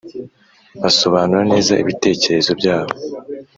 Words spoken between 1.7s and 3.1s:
ibitekerezo byabo,